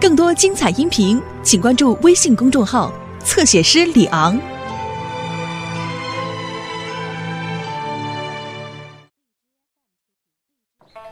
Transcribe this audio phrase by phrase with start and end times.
[0.00, 2.92] 更多精彩音频，请关注微信公众号
[3.24, 4.38] “侧写师李昂”。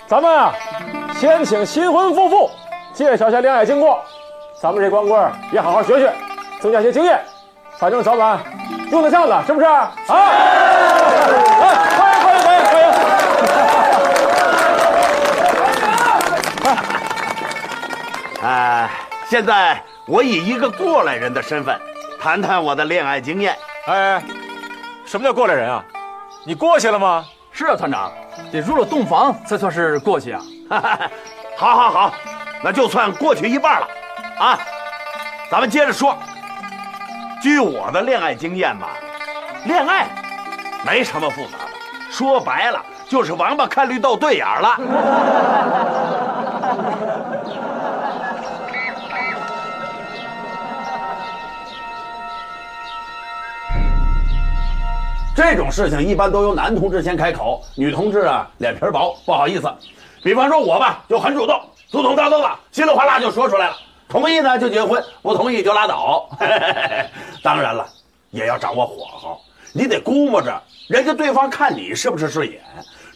[0.06, 0.54] 咱们啊，
[1.18, 2.48] 先请新婚夫妇
[2.94, 3.98] 介绍一下恋爱经过，
[4.62, 6.12] 咱们这光棍也好好学学，
[6.60, 7.20] 增加些经验，
[7.80, 8.38] 反正早晚
[8.92, 9.66] 用得上的，是不是？
[9.66, 9.96] 啊！
[19.28, 21.76] 现在我以一个过来人的身份，
[22.20, 23.56] 谈谈我的恋爱经验。
[23.88, 24.22] 哎，
[25.04, 25.82] 什么叫过来人啊？
[26.44, 27.24] 你过去了吗？
[27.50, 28.12] 是啊，团长，
[28.52, 30.40] 得入了洞房才算是过去啊。
[31.58, 32.14] 好，好，好，
[32.62, 33.88] 那就算过去一半了。
[34.38, 34.58] 啊，
[35.50, 36.16] 咱们接着说。
[37.42, 38.90] 据我的恋爱经验吧，
[39.66, 40.06] 恋爱，
[40.84, 46.15] 没什么复杂的，说白了就是王八看绿豆对眼了。
[55.36, 59.70] 这种事情一般都由男同志先开口，女同志啊脸皮薄，不好意思。
[60.24, 63.76] 比方说我吧，就很主动，祖宗大中了，稀里哗啦就说出来了。
[64.08, 66.26] 同意呢就结婚，不同意就拉倒。
[67.42, 67.86] 当然了，
[68.30, 69.38] 也要掌握火候，
[69.74, 72.58] 你得估摸着人家对方看你是不是顺眼，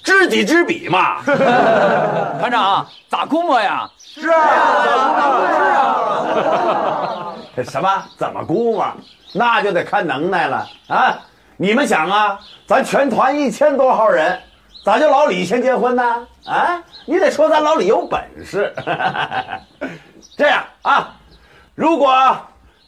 [0.04, 1.22] 知己知彼嘛。
[1.24, 3.91] 团 长咋估摸呀？
[3.98, 4.52] 是啊，
[5.48, 7.34] 是啊。
[7.64, 8.02] 什么？
[8.18, 8.86] 怎么估摸？
[9.32, 11.18] 那就得看能耐了啊。
[11.62, 14.41] 你们想啊，咱全团一千多号人，
[14.83, 16.27] 咋就老李先结婚呢？
[16.47, 18.72] 啊，你得说咱老李有本事。
[20.38, 21.14] 这样啊，
[21.75, 22.11] 如果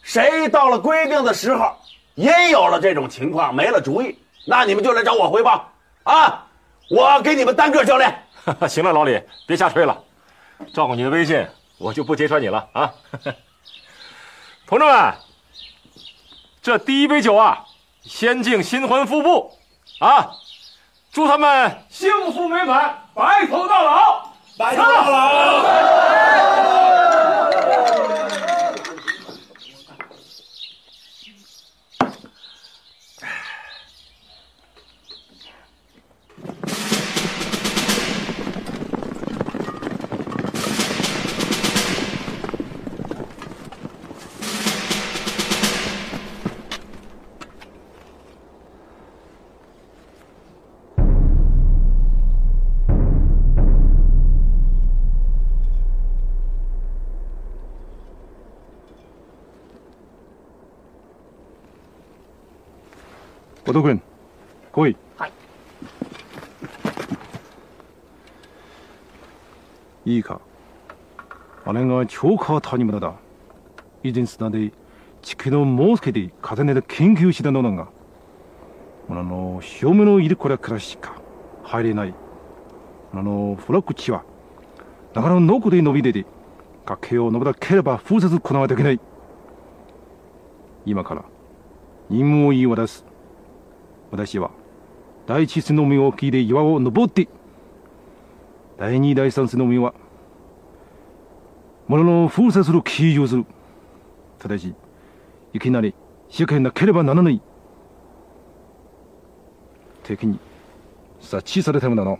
[0.01, 1.71] 谁到了规定的时候，
[2.15, 6.43] 也有了这种情况，没了主意，那你们就来找我汇报啊。
[6.89, 8.11] 我给你们单个教练。
[8.67, 9.95] 行了，老李，别瞎吹了，
[10.73, 11.45] 照顾你的威信，
[11.77, 12.91] 我就不揭穿你了啊。
[14.65, 15.13] 同志们，
[16.63, 17.63] 这第一杯酒啊。
[18.05, 19.51] 先敬新婚夫妇，
[19.99, 20.31] 啊！
[21.13, 24.25] 祝他们幸福美满，白头到老，
[24.57, 26.82] 白头到老。
[63.73, 64.01] 小戸君
[64.71, 65.31] 来い、はい、
[70.05, 70.39] いいか
[71.73, 73.15] 姉が超過谷村だ
[74.03, 74.71] 以前すなで
[75.23, 77.87] 地球の猛介で重ねで研究したのだが
[79.09, 81.15] あの潮目のいるこれからしか
[81.63, 82.13] 入れない
[83.11, 84.23] あのフラッグ地は
[85.15, 86.27] 長野のこで伸び出て
[86.85, 88.99] 崖を登らなければ封風行わなわいけない
[90.85, 91.23] 今から
[92.09, 93.03] 任務を言い渡す
[94.13, 94.51] 私は
[95.25, 97.27] 第一スノミ切り岩を登って
[98.77, 99.95] 第二第三スノミは
[101.87, 103.43] ものの封鎖する起をする
[104.37, 104.75] ただし
[105.51, 105.95] いきなり
[106.29, 107.41] 仕掛けなければならない
[110.03, 110.39] 敵に
[111.19, 112.19] 察知されたのなの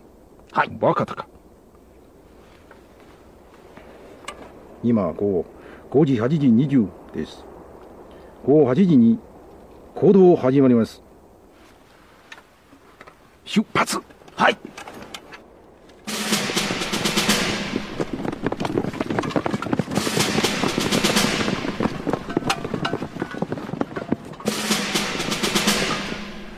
[0.52, 1.28] はい分かったか
[4.82, 5.46] 今後
[5.92, 6.38] 5時8時
[6.76, 7.46] 20です
[8.48, 9.20] 午後8時に
[9.94, 11.03] 行動を始まります
[13.46, 13.86] 出发！
[14.36, 14.54] 嗨！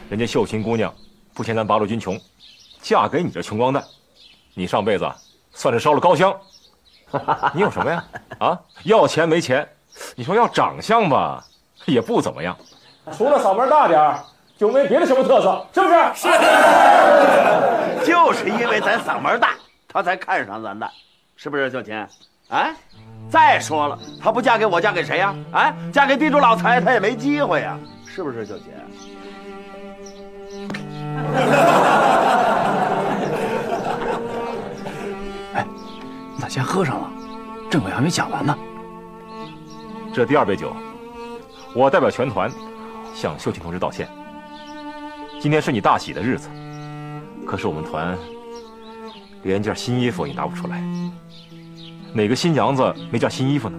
[0.09, 0.93] 人家秀琴姑娘
[1.33, 2.19] 不嫌咱八路军穷，
[2.81, 3.83] 嫁给你这穷光蛋，
[4.53, 5.09] 你上辈子
[5.53, 6.33] 算是烧了高香。
[7.53, 8.03] 你有什么呀？
[8.39, 9.67] 啊，要钱没钱，
[10.15, 11.43] 你说要长相吧，
[11.85, 12.55] 也不怎么样。
[13.11, 14.23] 除了嗓门大点儿。
[14.57, 15.93] 就没别的什么特色，是不是？
[16.15, 16.27] 是，
[18.11, 19.49] 就是因为咱嗓门大，
[19.89, 20.87] 他才看上咱的，
[21.35, 21.69] 是不是？
[21.69, 21.93] 小琴，
[22.49, 22.73] 哎，
[23.29, 25.35] 再说了，他不嫁给我，嫁给谁呀？
[25.51, 28.45] 哎，嫁给地主老财，他也没机会呀，是不是？
[28.45, 28.65] 小琴。
[35.53, 35.65] 哎，
[36.33, 37.07] 你咋先喝上了？
[37.69, 38.57] 政委还没讲完呢。
[40.13, 40.73] 这第二杯酒，
[41.75, 42.49] 我代表全团
[43.13, 44.07] 向秀琴同志道歉。
[45.45, 46.49] 今天是你大喜的日子，
[47.45, 48.17] 可是我们团
[49.43, 50.83] 连件新衣服也拿不出来。
[52.13, 53.77] 哪个新娘子没件新衣服呢？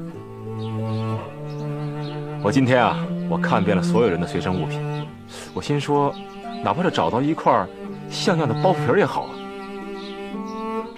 [2.41, 2.97] 我今天啊，
[3.29, 5.09] 我看遍了所有人的随身物品，
[5.53, 6.15] 我心说，
[6.63, 7.67] 哪怕是找到一块
[8.09, 9.31] 像样的包袱皮也好啊。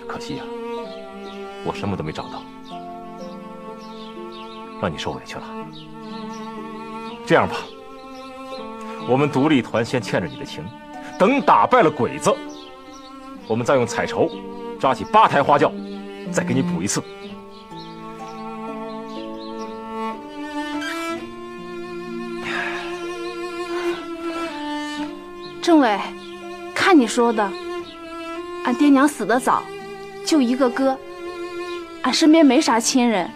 [0.06, 0.42] 可惜呀，
[1.64, 2.42] 我什么都没找到，
[4.82, 5.44] 让你受委屈了。
[7.26, 7.54] 这样吧。
[9.08, 10.62] 我们独立团先欠着你的情，
[11.18, 12.30] 等打败了鬼子，
[13.46, 14.28] 我们再用彩绸
[14.78, 15.72] 扎起八台花轿，
[16.30, 17.02] 再给你补一次。
[25.62, 25.98] 政委，
[26.74, 27.50] 看你说的，
[28.64, 29.62] 俺爹娘死的早，
[30.26, 30.96] 就一个哥，
[32.02, 33.30] 俺身边没啥亲人，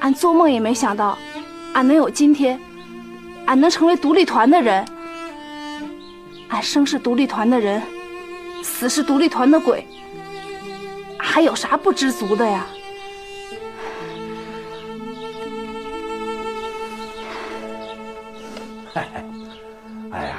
[0.00, 1.18] 俺做梦也没想到，
[1.74, 2.58] 俺能有今天。
[3.52, 4.84] 俺能成为独立团的人，
[6.50, 7.82] 俺生是独立团的人，
[8.62, 9.84] 死是独立团的鬼，
[11.18, 12.64] 还有啥不知足的呀？
[18.94, 20.36] 哎呀，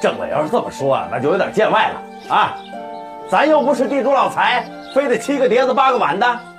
[0.00, 2.00] 政委要是这么说，那就有点见外了
[2.36, 2.54] 啊！
[3.28, 4.64] 咱又不是地主老财，
[4.94, 6.49] 非得七个碟子八个碗的。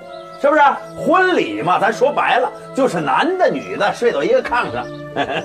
[0.41, 0.61] 是不是
[0.97, 1.77] 婚礼嘛？
[1.77, 4.83] 咱说白了就是男的女的睡到一个炕上，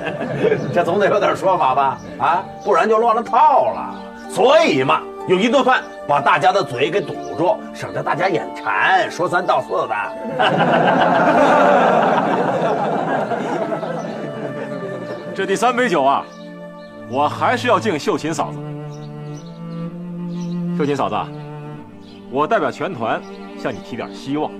[0.72, 1.98] 这总得有点说法吧？
[2.18, 3.94] 啊，不然就乱了套了。
[4.30, 9.94] 所以嘛，用一顿饭把大家的嘴给堵住，省得大家眼馋说三道四的。
[15.36, 16.24] 这第三杯酒啊，
[17.12, 18.58] 我还是要敬秀琴嫂子。
[20.78, 21.16] 秀琴嫂子，
[22.30, 23.20] 我代表全团
[23.58, 24.50] 向你提点希望。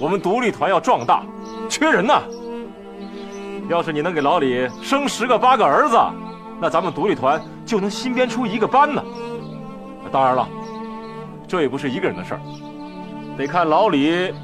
[0.00, 1.20] 我们独立团要壮大，
[1.68, 2.22] 缺人呐。
[3.68, 6.00] 要是你能给老李生十个八个儿子，
[6.58, 9.04] 那咱们独立团就能新编出一个班呢。
[10.10, 10.48] 当然了，
[11.46, 12.40] 这也不是一个人的事儿，
[13.36, 14.34] 得看老李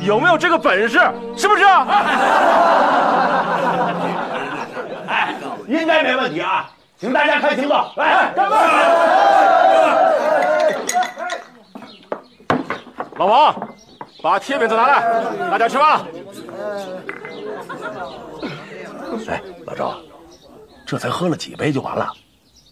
[0.00, 1.00] 有没有这个本事，
[1.36, 1.64] 是不是？
[5.08, 5.34] 哎，
[5.66, 8.56] 应该没问题啊，请大家开请灶，来干杯！
[13.16, 13.69] 老王。
[14.22, 16.06] 把贴饼子拿来，大家吃饭。
[19.28, 19.98] 哎，老赵，
[20.86, 22.12] 这才喝了几杯就完了，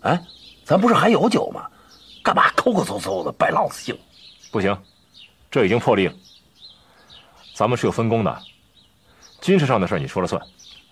[0.03, 0.21] 哎，
[0.65, 1.67] 咱不是还有酒吗？
[2.23, 3.99] 干嘛抠抠搜搜的，败老子性？
[4.51, 4.77] 不行，
[5.51, 6.13] 这已经破例了。
[7.55, 8.39] 咱们是有分工的，
[9.41, 10.41] 军事上的事儿你说了算，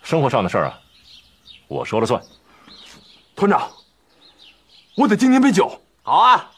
[0.03, 0.79] 生活上的事儿啊，
[1.69, 2.21] 我说了算。
[3.35, 3.71] 团长，
[4.97, 5.71] 我得敬您杯酒。
[6.03, 6.51] 好啊，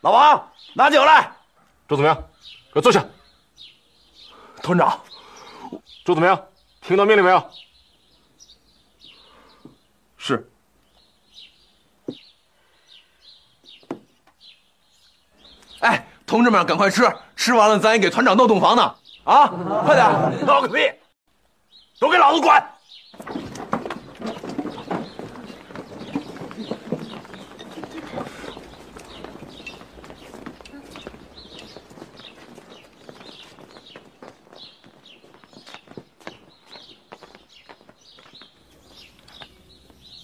[0.00, 1.30] 老王，拿酒来。
[1.88, 2.22] 这怎么样？
[2.80, 3.04] 坐下，
[4.62, 4.98] 团长，
[6.04, 6.36] 朱子明，
[6.82, 7.50] 听到命令没有？
[10.18, 10.48] 是。
[15.80, 17.02] 哎，同志们，赶快吃，
[17.34, 18.94] 吃完了咱也给团长闹洞房呢。
[19.24, 19.46] 啊，
[19.84, 20.80] 快点，闹个屁，
[21.98, 22.52] 都给老子滚！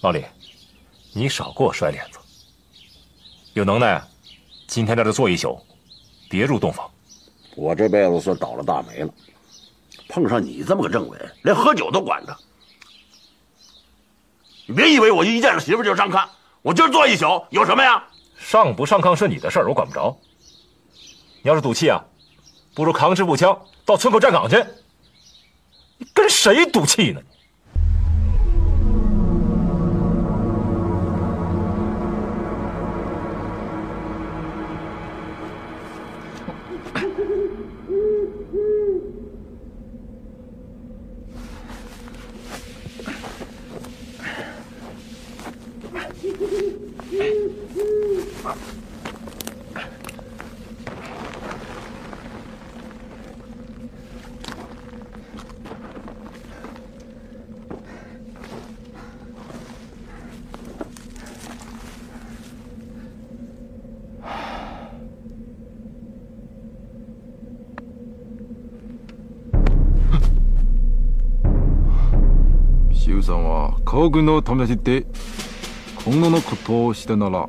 [0.03, 0.21] 老李，
[1.13, 2.19] 你少给我摔脸子。
[3.53, 4.03] 有能耐，
[4.67, 5.57] 今天在这坐一宿，
[6.29, 6.91] 别入洞房。
[7.55, 9.09] 我这辈子算倒了大霉了，
[10.09, 12.37] 碰上你这么个政委，连喝酒都管着。
[14.65, 16.27] 你别以为我一见着媳妇就上炕，
[16.61, 18.03] 我今儿坐一宿有什么呀？
[18.37, 20.13] 上不上炕是你的事儿，我管不着。
[21.41, 21.97] 你要是赌气啊，
[22.75, 24.65] 不如扛支步枪到村口站岗去。
[25.97, 27.21] 你跟谁赌气呢？
[73.23, 75.05] さんは皇軍のためして
[76.03, 77.47] こんなのことしたなら、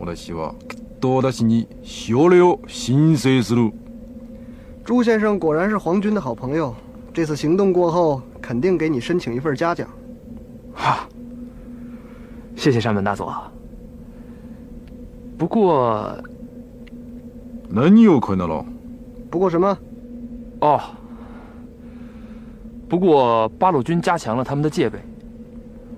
[0.00, 3.70] 私はきっと私にそれを申請する。
[4.84, 6.74] 朱先生果然是皇军的好朋友，
[7.14, 9.88] 这次行动过后，肯定给你申请一份嘉奖。
[10.74, 11.08] 哈，
[12.56, 13.48] 谢谢山本大佐。
[15.38, 16.18] 不过，
[17.68, 18.64] 那你又困了。
[19.30, 19.78] 不过什么？
[20.62, 20.80] 哦，
[22.88, 24.98] 不过八路军加强了他们的戒备。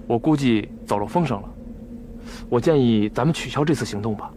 [0.07, 1.49] 我估计走漏风声了，
[2.49, 4.31] 我建议咱们取消这次行动吧。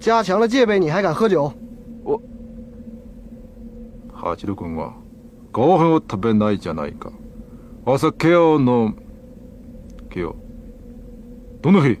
[0.00, 1.52] 加强了戒备，你还敢喝酒？
[2.04, 2.20] 我。
[4.20, 4.92] 八六君啊，
[5.52, 7.10] ご飯を食べないじゃないか。
[7.96, 8.36] 酒。
[11.62, 11.98] どの日？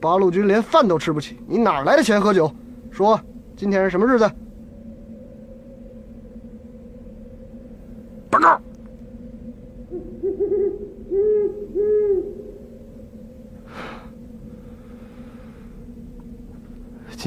[0.00, 2.50] 八路军连饭都吃不起，你哪来的钱喝酒？
[2.92, 3.18] 说，
[3.56, 4.30] 今天是什么日子？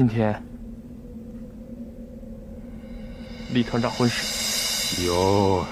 [0.04, 0.34] 今天，
[3.54, 5.06] 李团长婚事。
[5.06, 5.64] 哟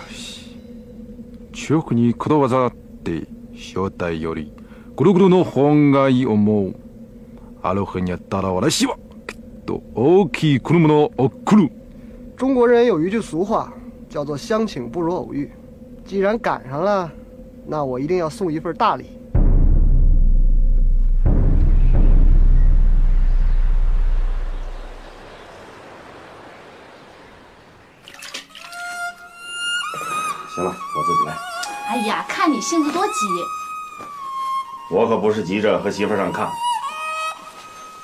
[1.52, 2.72] 西，にこだわっ
[3.02, 4.52] て招待より、
[4.96, 6.76] の本がいい思う。
[7.60, 8.90] あのにあたらは、きっ
[9.66, 11.10] と大きいの
[11.56, 11.72] る。
[12.37, 13.72] 中国人有一句俗话，
[14.08, 15.50] 叫做“相请不如偶遇”。
[16.06, 17.10] 既然赶上了，
[17.66, 19.20] 那我一定要送一份大礼。
[32.62, 33.12] 你性子多急，
[34.90, 36.47] 我可不是急着和媳妇上看，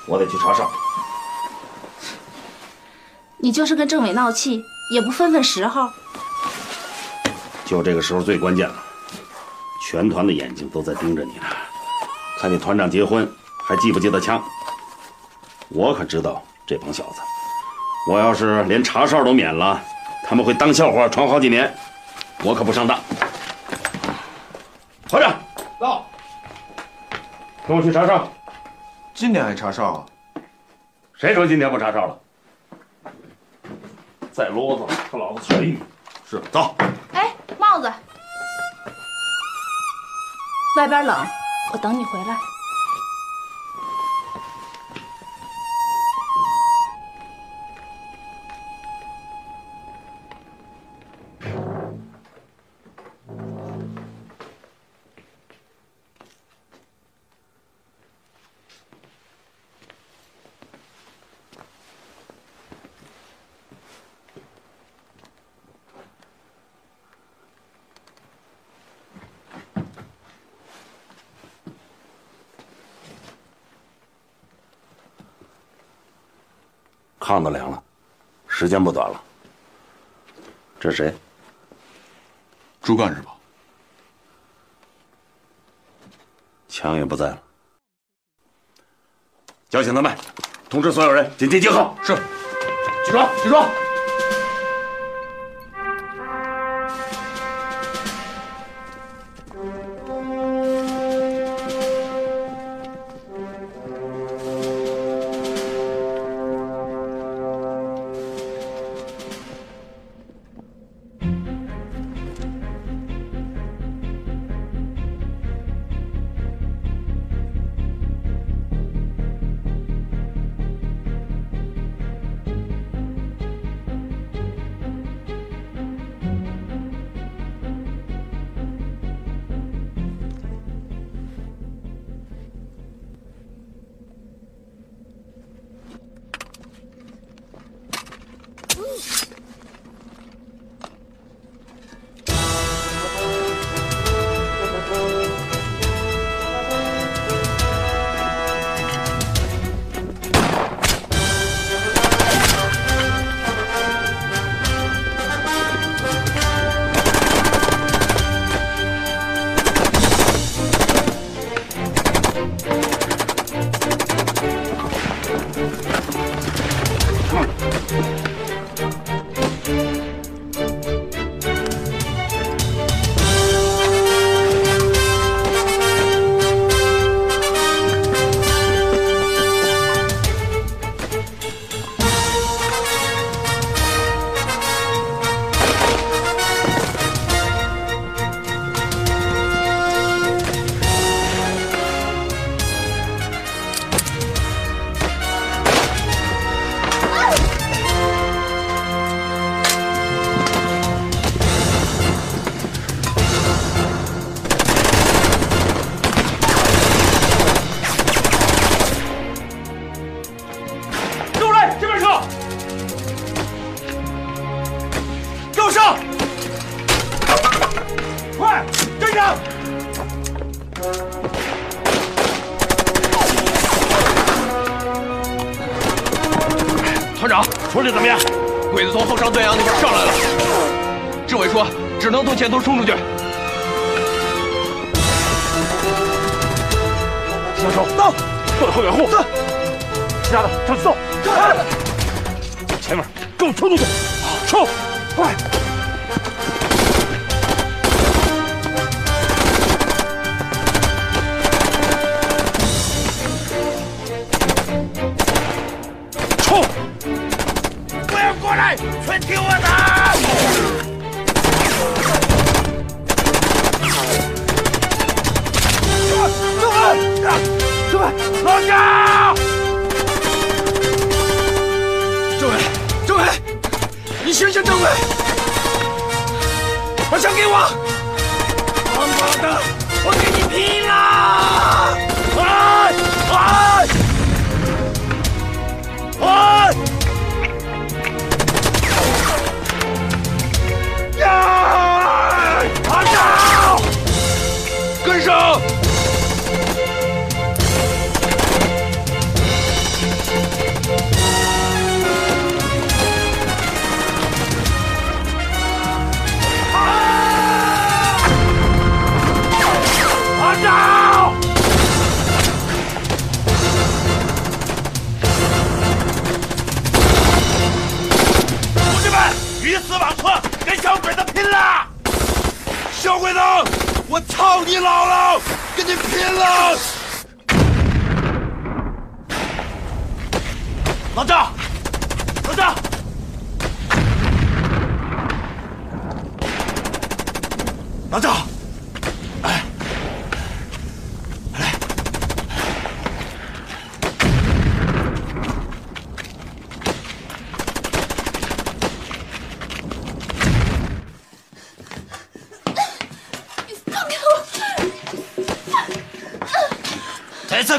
[0.07, 0.67] 我得去查哨。
[3.37, 4.59] 你就是跟政委闹气，
[4.91, 5.87] 也不分分时候。
[7.65, 8.77] 就这个时候最关键了，
[9.87, 11.43] 全团的眼睛都在盯着你呢，
[12.41, 13.31] 看你团长结婚
[13.63, 14.43] 还记不记得枪？
[15.69, 17.21] 我可知道这帮小子，
[18.09, 19.79] 我要是连查哨都免了，
[20.27, 21.71] 他们会当笑话传好几年，
[22.43, 22.99] 我可不上当。
[25.07, 25.39] 团长，
[25.79, 26.05] 到，
[27.65, 28.29] 跟我去查哨。
[29.13, 30.05] 今天还查哨啊？
[31.13, 32.19] 谁说今天不查哨了？
[34.33, 35.79] 再啰嗦，他老子全你！
[36.29, 36.75] 是，走。
[37.13, 37.89] 哎，帽子，
[40.75, 41.25] 外边冷，
[41.71, 42.37] 我等你回来。
[77.43, 77.81] 饭都凉了，
[78.47, 79.21] 时间不短了。
[80.79, 81.13] 这是谁？
[82.81, 83.31] 朱干事吧。
[86.67, 87.41] 枪也不在了，
[89.69, 90.15] 叫醒他们，
[90.69, 91.91] 通知所有人，紧急集合。
[92.03, 93.86] 是，起床，起床。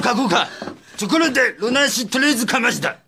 [0.00, 0.14] か
[0.98, 2.98] ところでロナーシュトレーズかましだ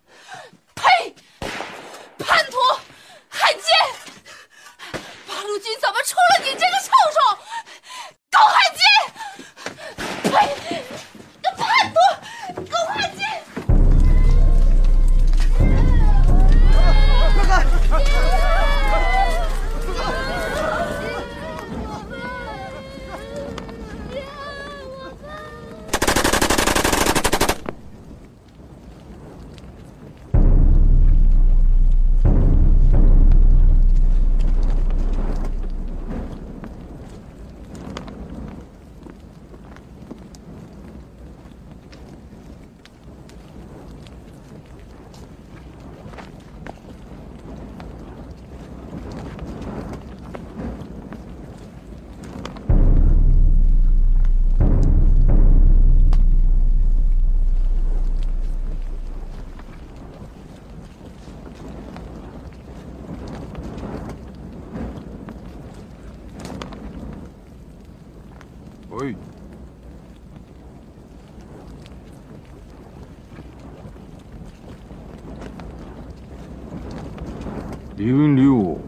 [77.96, 78.12] 李
[78.48, 78.78] 武，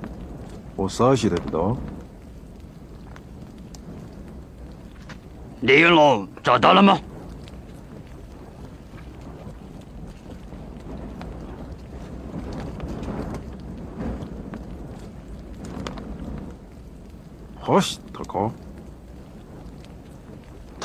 [0.76, 1.76] 我啥也得不
[5.62, 6.98] 李云龙找到了吗？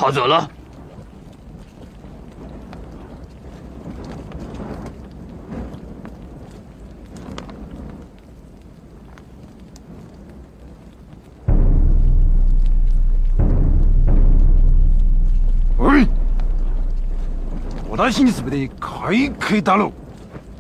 [0.08, 0.50] 跑走了。
[15.78, 16.08] 喂，
[18.12, 19.94] 私にすべて開会だろう。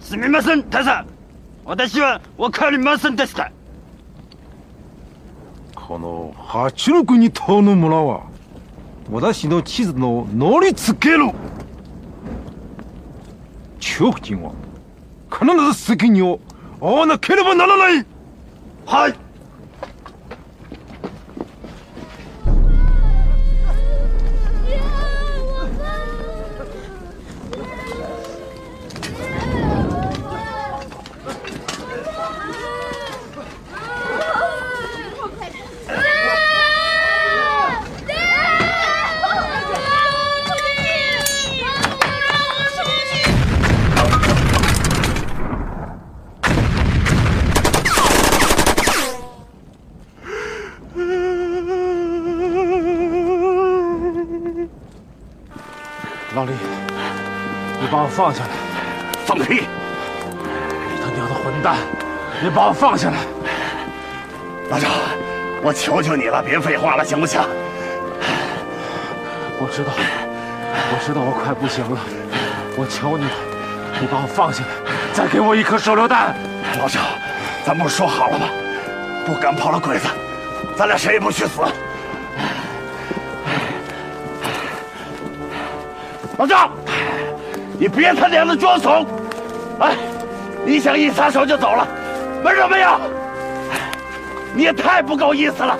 [0.03, 1.05] すみません、大佐。
[1.63, 3.49] 私はわかりませんでした。
[5.73, 8.26] この八六に島の村は
[9.09, 11.33] 私の地図の乗りつけろ
[13.79, 14.51] 中国人は
[15.31, 16.39] 必ず責任を
[16.81, 18.05] 負わなければならない
[18.85, 19.26] はい
[58.17, 58.49] 放下来！
[59.27, 59.61] 放屁！
[60.33, 61.77] 你他娘的混蛋！
[62.41, 63.17] 你把我放下来！
[64.71, 64.87] 老赵，
[65.61, 67.39] 我求求你了，别废话了，行不行？
[69.59, 71.99] 我知道，我知道，我快不行了。
[72.75, 73.31] 我求你，了，
[74.01, 74.69] 你把我放下来，
[75.13, 76.33] 再给我一颗手榴弹。
[76.79, 76.99] 老赵，
[77.63, 78.47] 咱不是说好了吗？
[79.27, 80.07] 不赶跑了鬼子，
[80.75, 81.61] 咱俩谁也不去死。
[86.39, 86.71] 老赵。
[87.79, 89.05] 你别他娘的装怂！
[89.79, 89.93] 哎，
[90.65, 91.87] 你想一撒手就走了，
[92.43, 92.99] 门都没有！
[94.55, 95.77] 你也太不够意思了。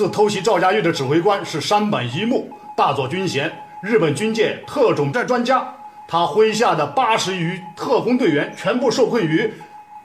[0.00, 5.62] 自偷袭赵家峪的指挥官是山本一木大佐，军衔，日本军界特种战专家。
[6.08, 9.52] 他麾下的八十余特工队员全部受困于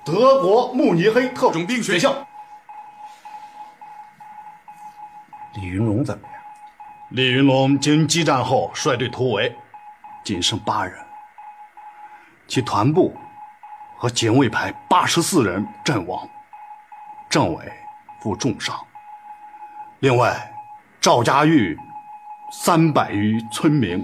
[0.04, 2.14] 德国慕尼黑特种兵学校。
[5.56, 6.34] 李云龙怎么样？
[7.12, 9.56] 李云龙经激战后率队突围，
[10.26, 10.94] 仅剩八人。
[12.50, 13.16] 其团部
[13.96, 16.28] 和警卫排八十四人阵亡，
[17.30, 17.64] 政委
[18.22, 18.76] 负重伤。
[20.02, 20.36] 另外，
[21.00, 21.76] 赵家峪
[22.52, 24.04] 三百余村民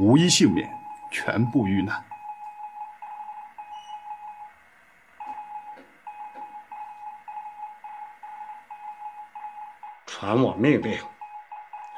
[0.00, 0.68] 无一幸免，
[1.12, 2.02] 全部遇难。
[10.04, 10.98] 传我命令，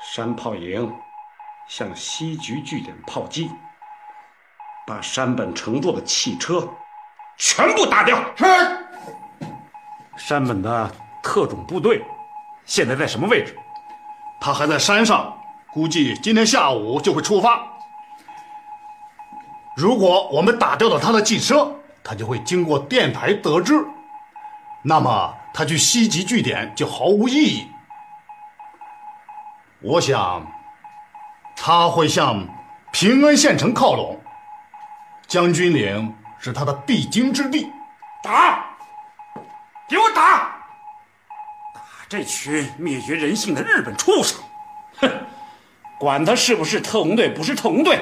[0.03, 0.95] 山炮营
[1.69, 3.51] 向西局据点炮击，
[4.87, 6.69] 把山本乘坐的汽车
[7.39, 8.19] 全部打掉。
[8.37, 8.45] 是。
[10.19, 12.05] 山本的特种部队。
[12.69, 13.57] 现在在什么位置？
[14.39, 15.35] 他还在山上，
[15.73, 17.67] 估计今天下午就会出发。
[19.75, 23.73] 如果我们打掉了他的汽车，他就会经过电台得知，
[24.83, 27.67] 那么他去西极据点就毫无意义。
[29.81, 30.47] 我想，
[31.57, 32.47] 他会向
[32.93, 34.21] 平安县城靠拢，
[35.27, 37.67] 将军岭是他的必经之地。
[38.23, 38.63] 打，
[39.89, 40.58] 给我打！
[42.09, 44.39] 这群灭绝人性的日本畜生，
[44.97, 45.11] 哼！
[46.01, 47.99] 管他是不是特工队，不是特工队，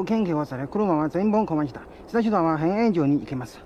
[0.00, 1.82] を検挙され、車は全本壊した。
[2.10, 3.60] 下手段は変炎場に行きます。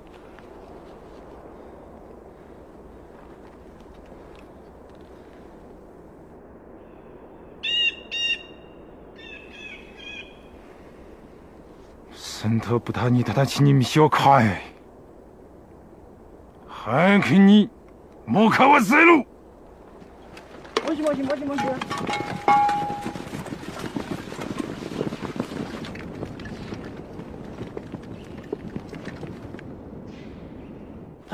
[12.17, 14.61] 戦闘豚に直ちに道を変え。
[16.69, 17.71] 早くに、
[18.27, 19.25] もかわせろも
[20.95, 21.61] しもしもしもし。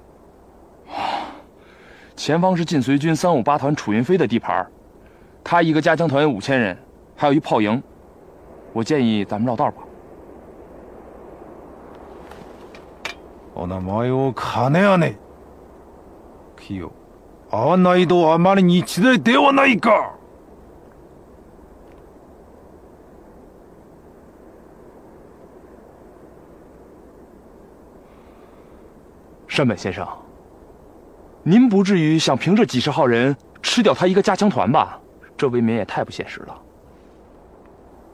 [2.26, 4.66] 前方是晋绥军三五八团楚云飞的地盘，
[5.44, 6.76] 他一个加强团有五千人，
[7.14, 7.80] 还有一炮营。
[8.72, 9.84] 我建议咱们绕道吧。
[29.48, 30.04] 山本先生。
[31.48, 34.98] 您不至于想凭这几十号人吃掉他一个加强团吧？
[35.36, 36.60] 这未免也太不现实了。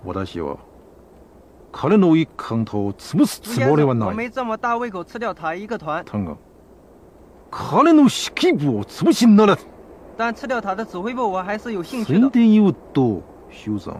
[0.05, 0.55] 我倒希望，
[1.71, 4.05] 可能诺伊坑头怎么死吃不掉我呢？
[4.05, 6.05] 我没这么大胃口吃掉他一个团。
[6.05, 6.37] 腾哥，
[7.51, 9.59] 卡列诺伊指部怎么行到了？
[10.14, 12.21] 但吃掉他的指挥部，我还是有兴趣的。
[12.21, 13.97] 肯定有多嚣张？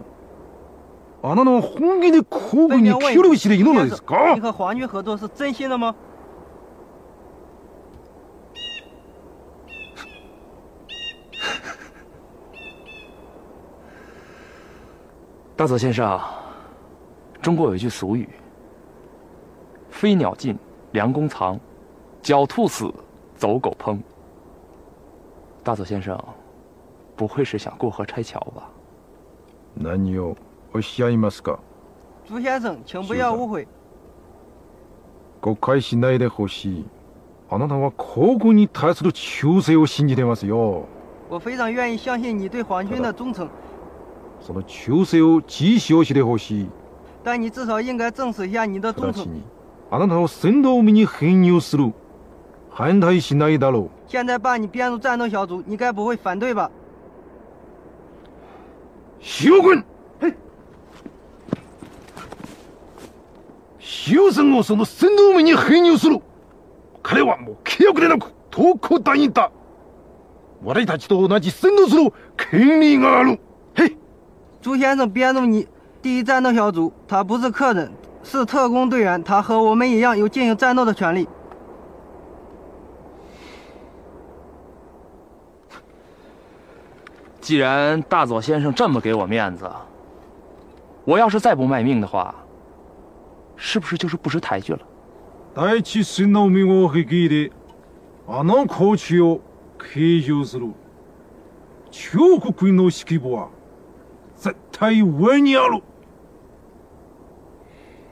[1.23, 3.99] 把那种红军的苦给你丢了一些，你懂的意思？
[4.35, 5.95] 你和皇军合作是真心的吗？
[15.55, 16.19] 大佐先生，
[17.39, 18.27] 中国有一句俗语
[19.91, 20.57] ：“飞鸟尽，
[20.93, 21.55] 良弓藏；
[22.23, 22.91] 狡兔死，
[23.35, 23.99] 走狗烹。”
[25.63, 26.19] 大佐先生，
[27.15, 28.63] 不会是想过河拆桥吧？
[29.75, 30.35] 南牛，
[30.71, 31.55] 我下伊玛斯个。
[32.25, 33.67] 朱先生，请不要误会。
[35.41, 35.53] 我
[41.39, 43.47] 非常愿意相信你对皇军的忠诚。
[44.43, 46.69] その忠誠を知識をしてほしい。
[47.23, 49.25] 但你至少应该正式一下你的忠诚。
[49.89, 51.93] あなたを先導民に編入する。
[52.69, 53.89] 反対しないだろう。
[54.07, 56.69] 现在把你编入战斗小组，你该不会反对吧？
[59.41, 59.85] 塩軍
[63.79, 66.19] 修さをその戦闘民に編入する
[67.01, 69.49] 彼はもう契約でなく東高団員だ
[70.61, 72.11] 我たちと同じ先導する
[72.51, 73.39] 権利がある
[74.63, 75.67] 朱先生，编入你
[76.01, 76.89] 第一战斗小组。
[77.05, 77.91] 他不是客人，
[78.23, 79.21] 是特工队员。
[79.21, 81.27] 他和我们一样有进行战斗的权利。
[87.41, 89.69] 既然大佐先生这么给我面子，
[91.03, 92.33] 我要是再不卖命的话，
[93.57, 94.79] 是不是就是不识抬举了？
[96.29, 97.51] 农我会给的。
[98.27, 99.39] 能哟，
[99.77, 100.73] 开路，
[101.91, 103.49] 全国啊！
[104.37, 105.81] 絶対上にある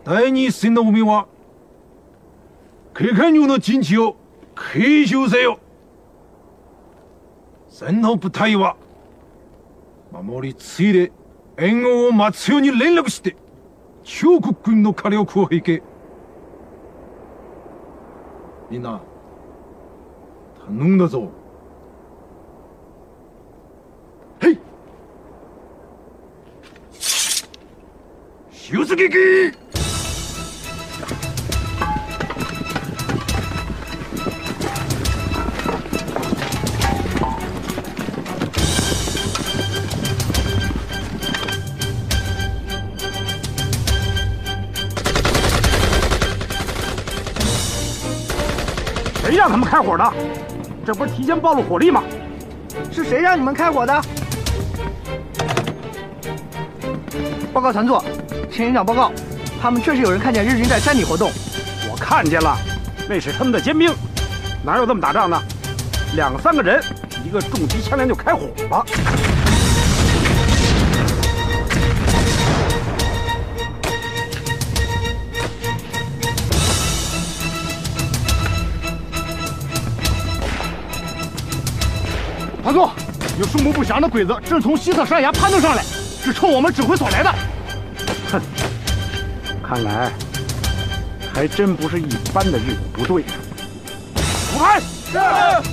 [0.04, 1.28] 第二戦の海は
[2.96, 4.18] 警官用の陣地を
[4.74, 5.60] 継承せよ
[7.70, 8.76] 戦の部隊は
[10.12, 11.12] 守り継いで
[11.58, 13.36] 援軍を待つように連絡して
[14.04, 15.84] 中国軍の火力を引け
[18.70, 19.02] みんな
[20.60, 21.32] 頼んだぞ
[28.72, 29.54] 有狙击！
[49.24, 50.14] 谁让他们开火的？
[50.86, 52.02] 这不是提前暴露火力吗？
[52.90, 54.02] 是谁让你们开火的？
[57.54, 58.02] 报告团座。
[58.52, 59.12] 请营长报告，
[59.62, 61.32] 他们确实有人看见日军在山底活动。
[61.90, 62.58] 我看见了，
[63.08, 63.92] 那是他们的尖兵。
[64.66, 65.42] 哪有这么打仗的？
[66.18, 66.84] 两三个人，
[67.26, 68.86] 一个重机枪连就开火了。
[82.62, 82.92] 团座，
[83.40, 85.82] 有数目不详的鬼子正从西侧山崖攀登上来，
[86.22, 87.32] 是冲我们指挥所来的。
[89.74, 90.12] 看来，
[91.34, 93.32] 还真不是一般的日本部队啊！
[94.18, 95.14] 五排，是，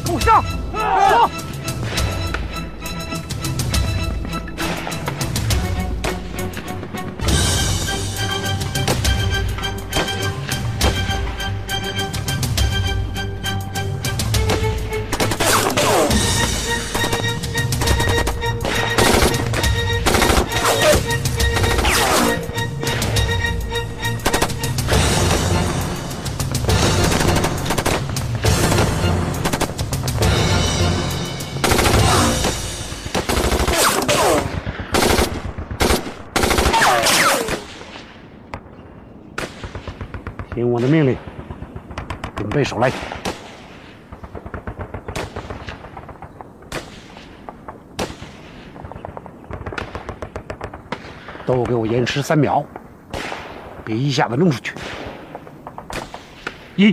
[0.06, 0.40] 给我上，
[0.72, 1.47] 走。
[42.58, 42.90] 对手来，
[51.46, 52.64] 都给我延迟三秒，
[53.84, 54.74] 别一下子弄出去。
[56.74, 56.92] 一。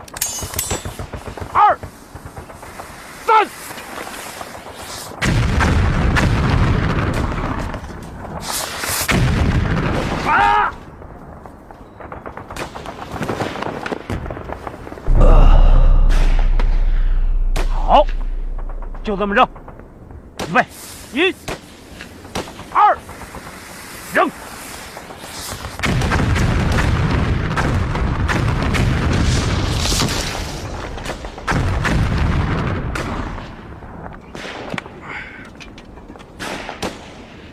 [19.16, 19.48] 就这么扔，
[20.38, 20.62] 准备，
[21.14, 21.34] 一、
[22.74, 22.98] 二，
[24.14, 24.30] 扔。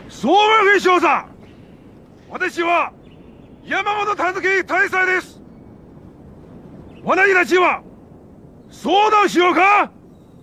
[0.09, 1.25] 松本副潇洒，
[2.29, 2.65] 我是山
[3.69, 4.41] 本多助大佐。
[7.05, 7.81] 我的点希望，
[8.69, 9.89] 相到重要。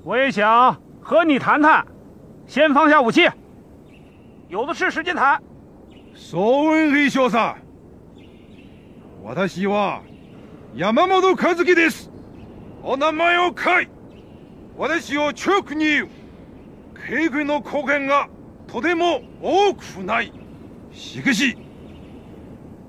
[0.04, 0.80] 我也想。
[1.10, 1.84] 和你谈谈，
[2.46, 3.28] 先放下武器。
[4.48, 5.42] 有的是时间谈。
[6.14, 7.56] 소원해소삼
[9.46, 10.02] 私は
[10.76, 12.12] 山本和樹です。
[12.84, 13.88] お名前を書い。
[14.78, 16.08] 私は直人。
[16.94, 18.28] 帝国の貢献が
[18.68, 20.32] とても多くない。
[20.92, 21.56] しかし、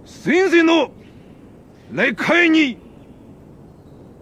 [0.06, 0.92] 先生の
[1.92, 2.78] 歴史に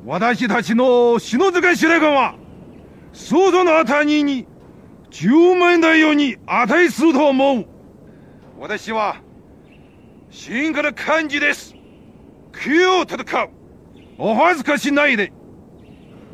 [0.05, 2.35] 私たちの篠塚使い捨は。
[3.13, 4.45] 相当のあたりに
[5.11, 7.65] 10万円台に値すると思う
[8.59, 9.21] 私は
[10.29, 11.73] 真から漢字です
[12.61, 13.49] 気を戦う
[14.17, 15.31] お恥ずかしないで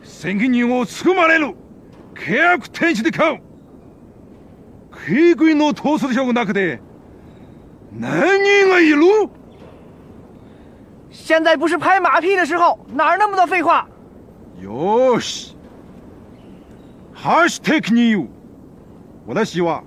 [0.03, 1.53] 責任をつくまれる
[2.15, 3.41] 契約天使で買う
[5.07, 6.81] 食いの統率者の中で
[7.93, 8.97] 何人がいる
[11.11, 13.88] 现在不是拍马屁的时候，哪那么多废话？
[14.61, 15.55] よし。
[17.25, 18.29] 貸してきに言
[19.25, 19.81] 私は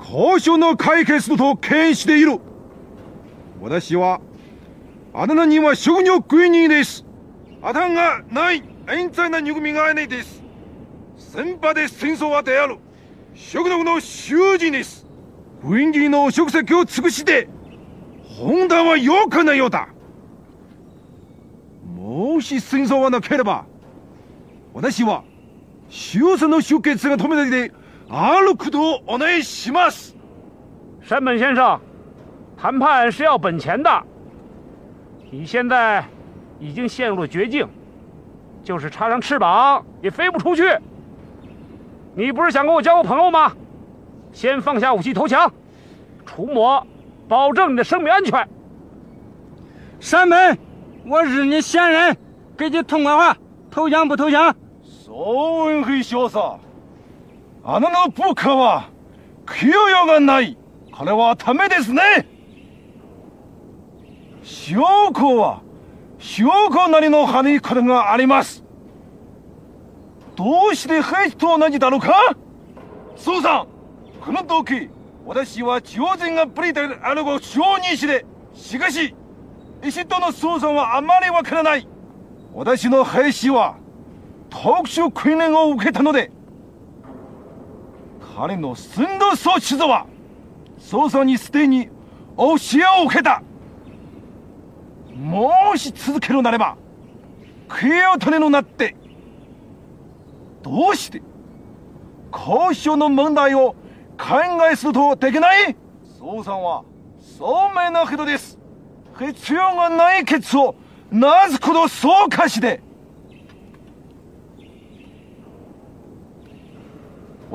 [0.00, 2.38] 交渉の解決と検している
[3.60, 4.22] 私は
[5.12, 7.04] あなたには職業国にです
[7.60, 10.42] あたんがない冤罪な憎みがないです
[11.18, 12.78] 先輩で戦争はである
[13.34, 15.04] 食毒の囚人です
[15.60, 17.50] 国人の職責を尽くして
[18.24, 19.88] 本田はよくないようだ
[21.84, 23.66] もし戦争はなければ
[24.72, 25.22] 私は
[25.88, 27.70] 修成都修给自己脱不掉的，
[28.10, 30.14] 阿鲁库多，i 乃 a 马斯。
[31.02, 31.80] 山本先生，
[32.56, 34.02] 谈判是要本钱的。
[35.30, 36.04] 你现在
[36.58, 37.68] 已经陷入了绝境，
[38.64, 40.64] 就是插上翅膀也飞不出去。
[42.16, 43.52] 你不是想跟我交个朋友吗？
[44.32, 45.52] 先放下武器投降，
[46.24, 46.84] 除魔，
[47.28, 48.48] 保证你的生命安全。
[50.00, 50.58] 山本，
[51.06, 52.16] 我日你先人，
[52.56, 53.36] 给你痛快话，
[53.70, 54.54] 投降不投降？
[55.06, 56.36] 総運不意少佐
[57.62, 58.90] あのポーカーは
[59.46, 60.58] 供養がない
[60.90, 62.26] これはダメですね
[64.68, 65.62] 塩校は
[66.40, 68.64] 塩校なりのにこれがあります
[70.34, 72.36] どうして兵士と同じだろうか
[73.14, 73.66] 総さん
[74.20, 74.90] この時
[75.24, 79.14] 私は地方人がプリであるを承認しでしかし
[79.84, 81.86] 石との総さんはあまりわからない
[82.52, 83.78] 私の兵士は
[84.50, 86.30] 特殊訓練を受けたので
[88.36, 90.06] 彼の寸胴装置とは
[90.78, 91.88] 捜査にすでに
[92.36, 93.42] 教えを受けた
[95.14, 96.76] もし続けるなれば
[97.70, 98.94] 食いを種のなって
[100.62, 101.22] どうして
[102.32, 103.74] 交渉の問題を
[104.18, 104.26] 考
[104.70, 105.74] えするとできない
[106.18, 106.84] 総査は
[107.18, 108.58] 聡明なとです
[109.18, 110.74] 必要がない決を
[111.10, 112.82] なぜこのうかしで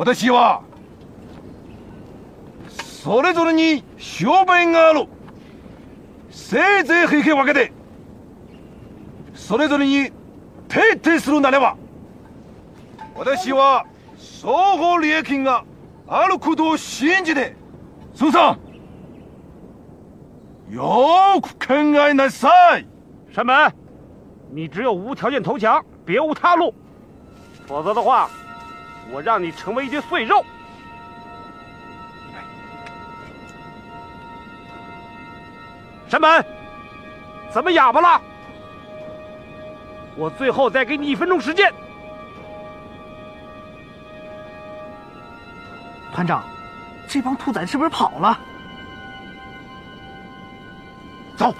[0.01, 0.63] 我的希望，
[2.75, 5.05] それぞれに証明ある、
[6.31, 7.71] せいぜいけで、
[9.35, 10.11] それぞれに
[10.67, 11.77] 徹底するならば、
[13.15, 13.85] 私は
[14.17, 15.63] 総合利益が
[16.07, 17.55] あることを信じて、
[18.15, 18.57] 苏生，
[20.71, 21.73] よく考
[22.09, 22.49] えなさ
[22.79, 22.87] い。
[23.35, 23.73] 山本，
[24.53, 26.73] 你只有无条件投降，别无他路，
[27.67, 28.27] 否则的话。
[29.09, 30.43] 我让你成为一堆碎肉，
[36.07, 36.45] 山本，
[37.51, 38.21] 怎么哑巴了？
[40.17, 41.71] 我最后再给你一分钟时间。
[46.13, 46.43] 团长，
[47.07, 48.37] 这帮兔崽子是不是跑了？
[51.37, 51.53] 走。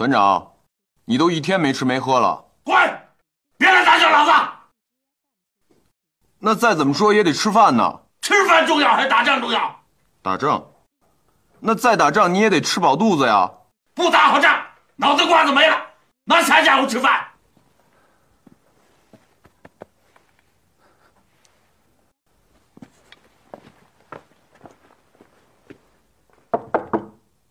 [0.00, 0.52] 团长，
[1.04, 2.74] 你都一天没吃没喝了，滚！
[3.58, 5.74] 别来打搅老子。
[6.38, 8.00] 那再怎么说也得吃饭呢。
[8.22, 9.80] 吃饭重要还是打仗重要？
[10.22, 10.64] 打仗。
[11.58, 13.52] 那再打仗你也得吃饱肚子呀。
[13.92, 14.64] 不打好仗，
[14.96, 15.76] 脑子瓜子没了，
[16.24, 17.20] 拿啥家伙吃饭？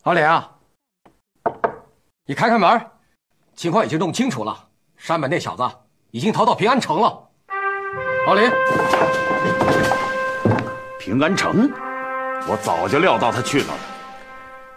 [0.01, 0.55] 阿啊，
[2.29, 2.79] 你开开门，
[3.55, 4.55] 情况已经弄清楚了。
[4.97, 5.63] 山本那小子
[6.11, 7.23] 已经逃到平安城了。
[8.27, 8.51] 老林，
[10.99, 11.67] 平安城，
[12.47, 13.73] 我早就料到他去了。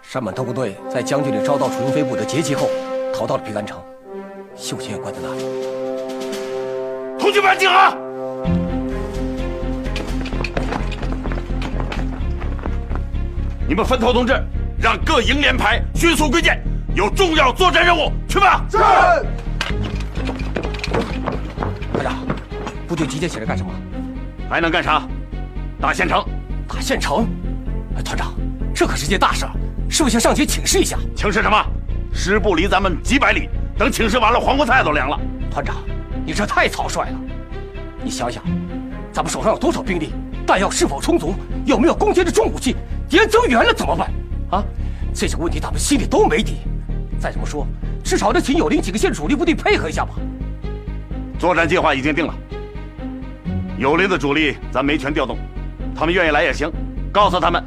[0.01, 2.67] 山本特工队在将军岭遭到楚云飞部的劫机后，
[3.15, 3.79] 逃到了平安城，
[4.55, 5.39] 秀琴也关在那里。
[7.19, 7.95] 同志们集合，
[13.67, 14.33] 你们分头同志，
[14.81, 16.59] 让各营连排迅速归建。
[16.95, 18.63] 有重要作战任务，去吧！
[18.69, 18.77] 是。
[21.91, 22.15] 团长，
[22.87, 23.73] 部队集结起来干什么？
[24.47, 25.01] 还能干啥？
[25.81, 26.23] 打县城！
[26.67, 27.27] 打县城！
[28.05, 28.35] 团长，
[28.75, 29.43] 这可是件大事，
[29.89, 30.99] 是不是先上前请示一下？
[31.15, 31.57] 请示什么？
[32.13, 35.19] 师部离咱们几百里，等请示完了，黄瓜菜都凉了。
[35.49, 35.77] 团长，
[36.23, 37.19] 你这太草率了。
[38.03, 38.43] 你想想，
[39.11, 40.13] 咱们手上有多少兵力？
[40.45, 41.33] 弹药是否充足？
[41.65, 42.75] 有没有攻坚的重武器？
[43.09, 44.11] 敌人增援了怎么办？
[44.51, 44.63] 啊！
[45.11, 46.57] 这些问题，咱们心里都没底。
[47.23, 47.65] 再怎么说，
[48.03, 50.13] 至少得请友邻几个县主力部队配合一下吧。
[51.39, 52.33] 作战计划已经定了。
[53.77, 55.37] 友邻的主力咱没权调动，
[55.95, 56.69] 他们愿意来也行。
[57.13, 57.63] 告诉他们，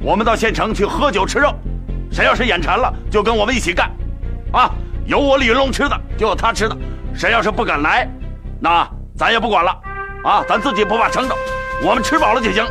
[0.00, 1.52] 我们到县城去喝酒吃肉，
[2.12, 3.90] 谁要是眼馋了就跟我们一起干，
[4.52, 4.70] 啊，
[5.06, 6.76] 有我李云龙吃的就有他吃的，
[7.12, 8.08] 谁要是不敢来，
[8.60, 9.72] 那咱也不管了，
[10.22, 11.34] 啊，咱自己不怕撑着，
[11.84, 12.64] 我们吃饱了就行。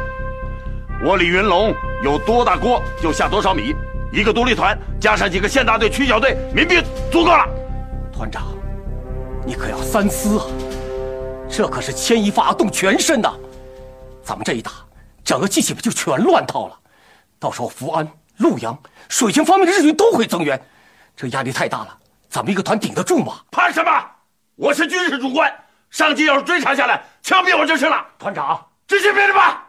[1.03, 3.75] 我李云龙有多大锅就下多少米。
[4.11, 7.47] 一个独立团加上几个县大队、区小队、民兵足够了。
[8.11, 8.47] 团长，
[9.45, 10.45] 你可要三思啊！
[11.49, 13.31] 这可是牵一发动全身呐！
[14.23, 14.71] 咱们这一打，
[15.23, 16.77] 整个机器不就全乱套了？
[17.39, 18.07] 到时候福安、
[18.37, 18.77] 陆阳、
[19.09, 20.59] 水清方面的日军都会增援，
[21.15, 21.95] 这压力太大了。
[22.29, 23.35] 咱们一个团顶得住吗？
[23.51, 23.89] 怕什么？
[24.55, 25.51] 我是军事主官，
[25.91, 28.03] 上级要是追查下来，枪毙我就是了。
[28.17, 29.65] 团长，执行命令吧！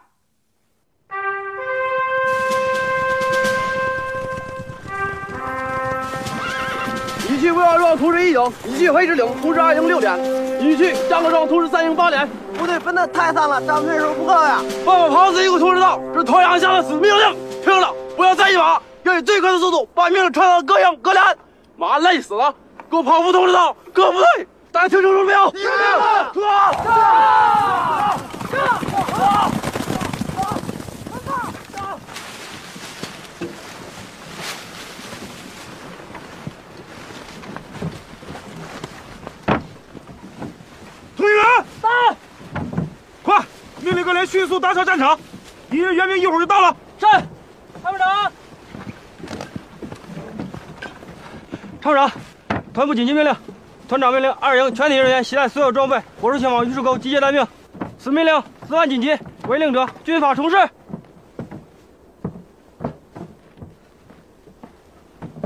[7.41, 10.15] 去魏二庄通知一营，你去黑石岭通知二营六点，
[10.59, 12.29] 你去张各庄通知三营八点。
[12.57, 14.59] 部队分的太散了，咱们人数不够呀！
[14.85, 17.87] 放我跑死，一个通知到，是团长下的死命令，听着！
[18.15, 21.23] 不要再一马，要以最快的速度把命令传到各营各连。
[21.77, 22.53] 马累死了，
[22.91, 25.49] 给我跑步通知到各部队，大家听清楚没有？
[25.49, 25.69] 听令，
[26.35, 26.41] 各
[28.51, 28.57] 各各
[43.83, 45.17] 命令各连迅速打扫战场，
[45.71, 46.75] 敌人援兵一会儿就到了。
[46.99, 47.05] 是，
[47.81, 48.31] 参谋长。
[51.81, 52.11] 参谋长，
[52.73, 53.35] 团部紧急命令，
[53.87, 57.45] 团长命令二营全体人员携带所有装备，火速前往榆树沟集结待命。
[57.97, 59.17] 此命令十案紧急，
[59.47, 60.55] 违令者军法从事。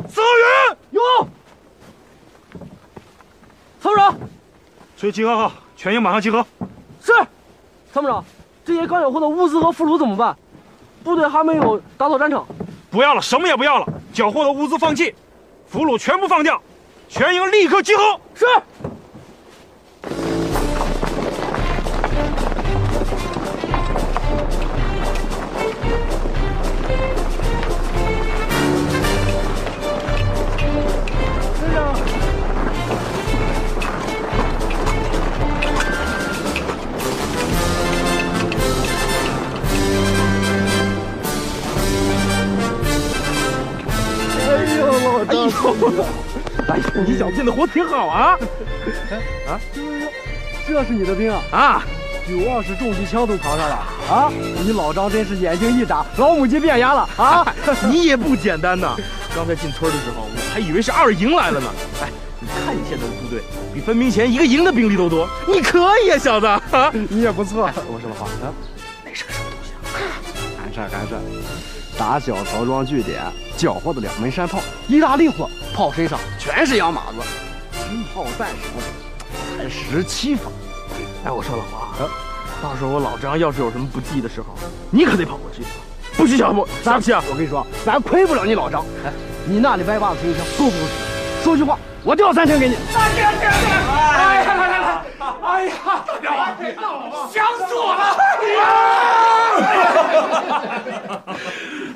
[0.09, 1.01] 曹员，有。
[3.81, 4.19] 参谋长，
[4.97, 6.45] 催集合号，全营马上集合。
[7.01, 7.13] 是。
[7.95, 8.25] 参谋长，
[8.65, 10.35] 这些刚缴获的物资和俘虏怎么办？
[11.01, 12.45] 部队还没有打扫战场，
[12.91, 15.15] 不要了，什么也不要了，缴获的物资放弃，
[15.65, 16.61] 俘虏全部放掉，
[17.07, 18.03] 全营立刻集合。
[18.33, 18.45] 是。
[47.03, 48.37] 你小子进的活挺好啊！
[49.11, 49.59] 哎，啊，
[50.65, 51.41] 这是你的兵啊！
[51.51, 51.83] 啊，
[52.25, 53.75] 九二式重机枪都扛上了
[54.09, 54.31] 啊！
[54.63, 57.53] 你老张真是眼睛一眨，老母鸡变鸭了啊！
[57.89, 58.95] 你也不简单呐！
[59.35, 61.67] 刚才进村的时候，我还以为是二营来了呢。
[62.01, 63.41] 哎，你看你现在部队
[63.73, 66.61] 比分兵前一个营的兵力都多，你可以啊，小子啊，
[67.09, 67.69] 你也不错。
[67.91, 68.29] 我说老黄，
[69.03, 70.63] 那是个什么东西啊？
[70.73, 71.84] 干事干事。
[71.97, 73.21] 打小曹庄据点
[73.57, 77.17] 缴获的两门山炮，意大利货，炮身上全是洋码子，
[77.71, 78.83] 新炮弹什么的
[79.57, 80.51] 才十七发。
[81.23, 81.93] 哎，我说老王，
[82.61, 84.47] 到时候我老张要是有什么不济的时候，
[84.91, 85.63] 你可得跑过去，
[86.17, 87.23] 不许小看咱不得起啊！
[87.29, 88.85] 我跟你说，咱亏不了你老张。
[89.05, 89.13] 哎，
[89.47, 90.77] 你那里歪把子一下，够不够？
[90.77, 90.87] 使？
[91.45, 92.75] 说句话，我调三千给你。
[92.91, 93.49] 三千，三千！
[93.51, 94.85] 哎呀，来来来！
[95.43, 95.73] 哎呀，
[96.21, 96.63] 大彪，
[97.33, 98.01] 想死我了！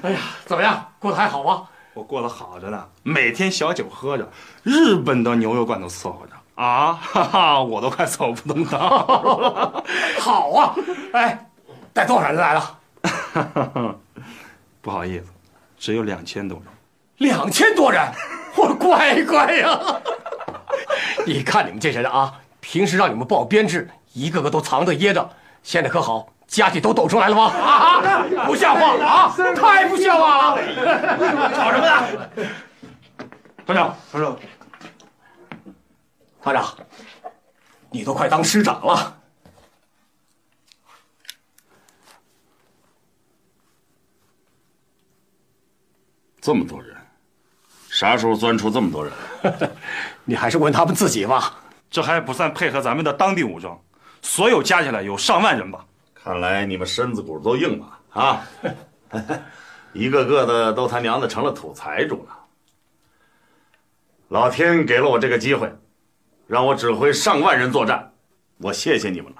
[0.02, 1.68] 哎呀，怎么样，过得还好吗？
[1.94, 4.30] 我过得好着呢，每天小酒喝着，
[4.64, 6.32] 日本的牛肉罐头伺候着
[6.64, 9.84] 啊，哈哈，我都快走不动道。
[10.20, 10.74] 好啊，
[11.12, 11.48] 哎，
[11.92, 13.96] 带多少人来了？
[14.82, 15.26] 不好意思，
[15.78, 16.68] 只有两千多人。
[17.30, 18.02] 两千多人，
[18.56, 19.78] 我乖乖呀！
[21.28, 25.30] 你看你们这些人啊，平时让你们报编制，一个个都藏着掖着，
[25.62, 26.30] 现在可好。
[26.50, 27.44] 家底都抖出来了吗？
[27.46, 29.34] 啊，不像话啊！
[29.56, 31.56] 太不像话了！
[31.56, 32.50] 吵什么呢？
[33.68, 34.40] 团长，团长，
[36.42, 36.74] 团长，
[37.92, 39.22] 你都快当师长了，
[46.42, 46.98] 这么多人，
[47.92, 49.14] 啥时候钻出这么多人？
[50.26, 51.60] 你还是问他们自己吧。
[51.92, 53.80] 这还不算配合咱们的当地武装，
[54.24, 55.86] 所有加起来有上万人吧。
[56.24, 58.46] 看来你们身子骨都硬了啊，
[59.94, 62.38] 一个个的都他娘的成了土财主了。
[64.28, 65.72] 老天给了我这个机会，
[66.46, 68.14] 让我指挥上万人作战，
[68.58, 69.38] 我谢谢你们了。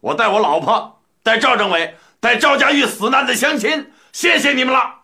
[0.00, 5.03] 我带我老婆，带赵政委，带赵家峪死难的乡亲，谢谢你们了。